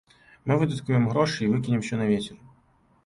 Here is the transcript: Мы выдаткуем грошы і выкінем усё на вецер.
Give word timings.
Мы 0.51 0.55
выдаткуем 0.61 1.05
грошы 1.11 1.39
і 1.43 1.49
выкінем 1.53 1.79
усё 1.85 1.95
на 2.03 2.11
вецер. 2.13 2.35